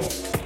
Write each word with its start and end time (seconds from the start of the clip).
Ball. 0.00 0.37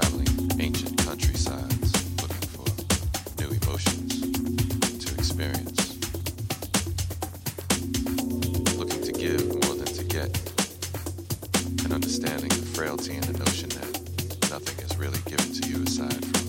traveling 0.00 0.60
ancient 0.60 0.96
countrysides 1.04 1.92
looking 2.22 2.48
for 2.48 2.64
new 3.40 3.48
emotions 3.48 4.20
to 5.04 5.14
experience. 5.14 5.98
Looking 8.76 9.02
to 9.02 9.12
give 9.12 9.46
more 9.48 9.74
than 9.74 9.92
to 9.92 10.04
get, 10.04 10.30
and 11.84 11.92
understanding 11.92 12.48
the 12.48 12.66
frailty 12.74 13.14
and 13.14 13.24
the 13.24 13.38
notion 13.44 13.68
that 13.70 14.50
nothing 14.50 14.84
is 14.84 14.96
really 14.96 15.20
given 15.26 15.52
to 15.52 15.68
you 15.68 15.82
aside 15.82 16.24
from. 16.24 16.39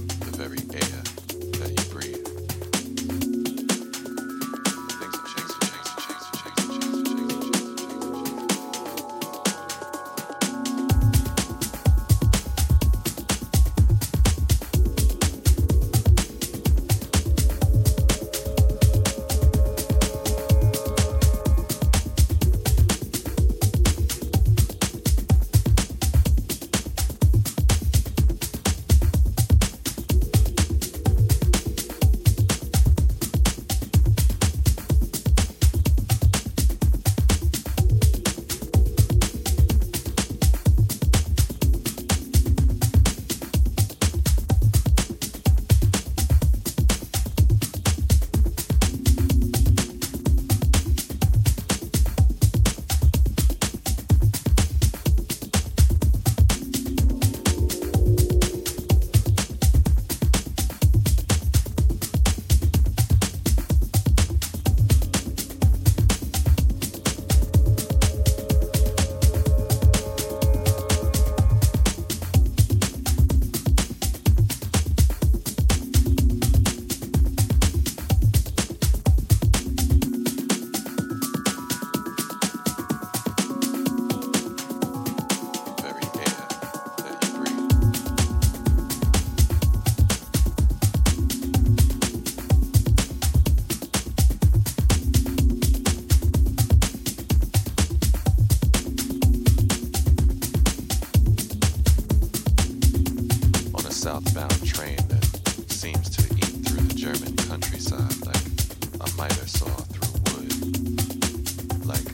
might 109.21 109.33
saw 109.47 109.67
through 109.67 110.17
wood, 110.33 111.85
like 111.85 112.09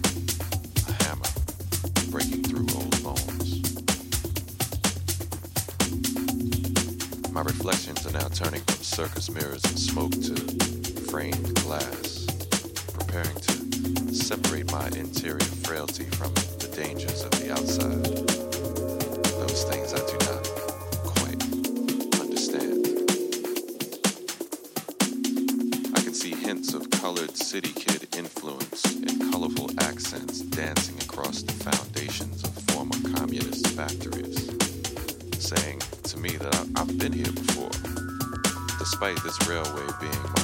a 0.89 1.03
hammer 1.05 1.31
breaking 2.11 2.43
through 2.43 2.67
old 2.75 3.01
bones. 3.01 3.63
My 7.31 7.43
reflections 7.43 8.05
are 8.05 8.11
now 8.11 8.27
turning 8.27 8.59
from 8.59 8.83
circus 8.83 9.29
mirrors 9.29 9.63
and 9.63 9.79
smoke 9.79 10.11
to 10.11 10.35
framed 11.09 11.55
glass, 11.63 12.27
preparing 12.91 13.37
to 13.37 14.13
separate 14.13 14.69
my 14.73 14.87
interior 14.87 15.39
frailty 15.63 16.03
from 16.03 16.33
the 16.33 16.67
dangers 16.75 17.23
of 17.23 17.31
the 17.39 17.53
outside. 17.53 18.46
been 37.09 37.23
here 37.23 37.31
before, 37.31 37.69
despite 38.79 39.15
this 39.23 39.37
railway 39.47 39.87
being 40.01 40.36